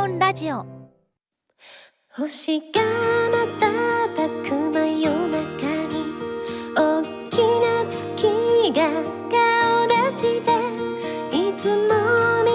[0.00, 0.64] オンラジオ。
[2.08, 2.80] 星が
[3.30, 5.42] 瞬く真夜中
[5.88, 5.94] に
[6.74, 8.88] 大きな月が
[9.28, 10.56] 顔出して
[11.36, 11.82] いつも
[12.44, 12.50] み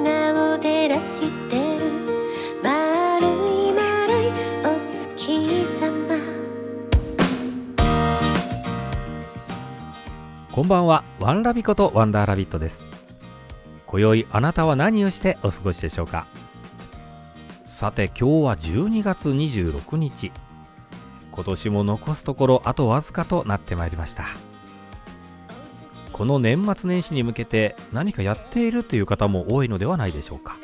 [0.00, 1.84] んなを照らしてる
[2.60, 4.32] 丸い丸い
[4.64, 6.18] お月様。
[10.50, 11.04] こんばんは。
[11.20, 12.82] ワンラビことワンダーラビットです。
[13.86, 16.26] 今宵あなたは何をしてお過ごしでしょうか？
[17.74, 20.30] さて今日は12月26日。
[21.32, 24.26] 今年も残すところあとわずかとなってまいりました。
[26.12, 30.56] この年末年始に向けて何かやっているという方も多いのではないでしょうか。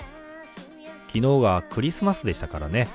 [1.09, 2.87] 昨日がクリスマスでしたからね。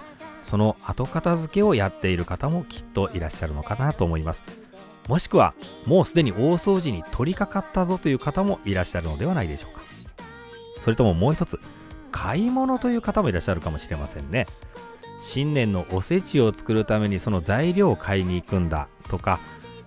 [0.44, 4.44] その後片付けをやっている方もきっといらっしゃるのかなと思います。
[5.10, 5.54] もしくは
[5.86, 9.82] もうすでに大掃除に取り掛かったぞという方もいらっしゃるのではないでしょうか。
[10.78, 11.60] それとももう一つ
[12.16, 14.48] 買い物という方もいらっしゃるかもしれませんね。
[15.20, 19.40] 新年のおせちを作るためにその材料を買いに行くんだとか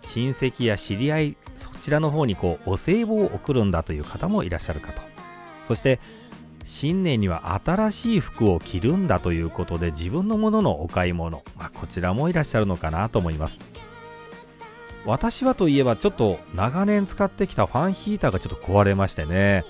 [0.02, 5.00] 親戚や知り合いそちらの方にこうお歳暮を送るんだという方もいらっしゃるかと。
[5.64, 6.00] そして
[6.64, 13.58] 新年には新しい服を着るんだということで自分のもののお買い物、まあ、こちらもいらっしゃるのかなと思います。
[15.06, 19.64] 私はといえばちょっと長年使ってきたファンヒーターがちょっと壊れましてね。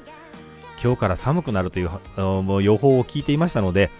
[0.82, 1.90] 今日から寒くなるという
[2.62, 3.90] 予報を聞いていましたので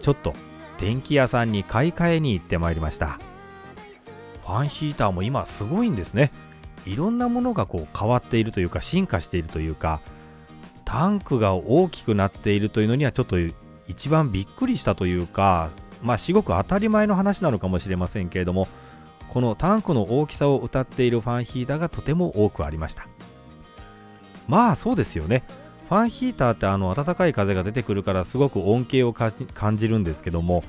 [0.00, 0.34] ちょっと
[0.78, 3.18] 電気屋さんに買い替えに行ってまいりました。
[4.42, 6.32] ファンヒーターも今すごいんですね。
[6.84, 10.00] いろんなものがこう変わっているというか進化しているというか
[10.84, 13.36] タンクが大きくなっているというのにはちょっと
[13.86, 15.70] 一番びっくりしたというか
[16.02, 18.66] まあすごく当たり前の話なのかもしれませんけれども
[19.28, 23.06] このタンクの大きさを歌っているファンヒーターがとても多くありました。
[24.48, 25.44] まあそうですよね。
[25.88, 30.64] ファンヒーターってあの暖かい風が出てくるからすごく恩恵を感じるんですけども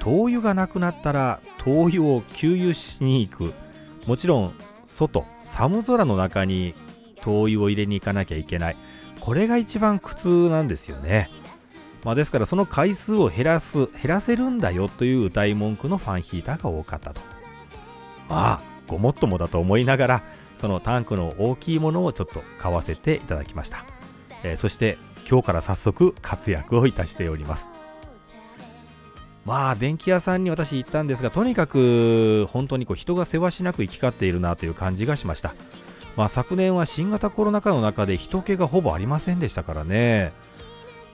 [0.00, 3.54] 灯油がなくなったら灯油を給油しに行く。
[4.06, 6.74] もちろん外寒空の中に
[7.22, 8.76] 灯油を入れに行かなきゃいけない。
[9.20, 11.30] これが一番苦痛なんですよね、
[12.04, 17.22] まあ、ですからその回数を減らす減らせるんだよという歌い文句のファンヒーターが多かったと。
[18.28, 20.22] まあごもっともだと思いながら
[20.56, 23.93] そのタンクの大きいものをちょっと買わせていただきました。
[24.44, 27.70] えー、そして今日から早速活躍をいたしております。
[29.44, 35.54] まあ電気屋さんに私行ったんですがとにかく本当にこう人がせわしなく行き交っているなという感じがしました。
[36.16, 40.32] まあ昨年は新型コロナ禍の中で人気がほぼありませんでしたからね。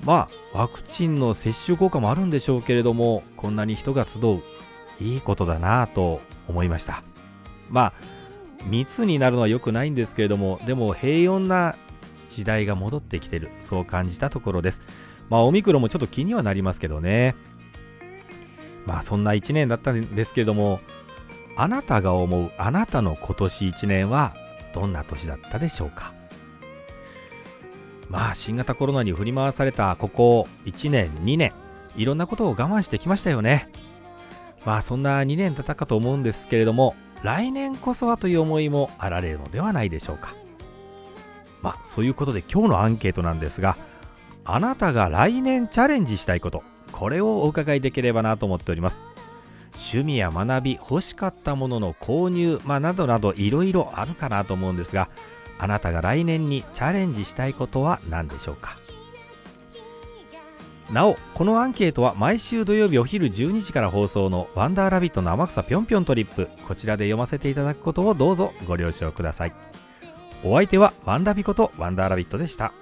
[0.04, 4.42] まあワクチンの接種効果もあるんでしょうけれどもこんなに人が集う
[5.00, 7.02] いいことだなと思いました。
[7.68, 7.92] まあ
[8.66, 11.76] 密になるのは良くないんですけれどもでも平穏な
[12.34, 13.50] 時代が戻ってきてる。
[13.60, 14.80] そう感じたところです。
[15.28, 17.34] まあオミクロンもちょっと気にはなりますけどね。
[18.86, 20.80] まあそんな1年だったんですけれども
[21.56, 24.34] あなたが思うあなたの今年1年は
[24.72, 26.14] どんな年だったでしょうか。
[28.08, 31.52] まあ新型コロナに振り回されたここ1年2年
[31.96, 33.68] いろんなことを我慢してきましたよね。
[34.64, 40.34] まあそんな2年だったかと思うんですけれども来年こそはという思いもあられるのではないでしょうか。
[41.62, 43.76] まあそういうことで今日のアンケートなんですが
[44.44, 46.62] あなたが来年チャレンジしたいこと
[46.92, 49.02] これをお伺いできればなと思っております。
[49.72, 55.08] 趣味や学び欲しかったものの購入、まあ、などなどいろいろあるかなと思うんですが
[55.58, 58.76] あなたが来年にチャレンジしたいことは何でしょうか？
[60.90, 69.52] なおこのアンケートは毎週土曜日お昼12時から放送の「ワンダーラビットの天草ぴょんぴょんトリップ」こちらで読ませていただくことをどうぞご了承ください。
[70.42, 72.72] お相手はワンラビことワンダーラビットでした。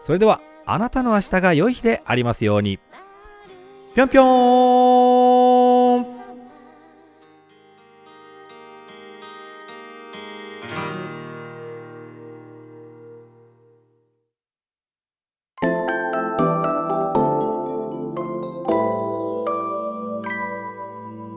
[0.00, 2.78] それではあなたの明日が良い日でありますように。
[3.94, 6.22] ぴょんぴょーん。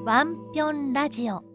[0.05, 1.54] ワンピョンラジオ。